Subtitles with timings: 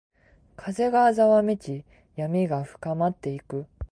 [0.55, 3.67] 風がざわめき、闇が深まっていく。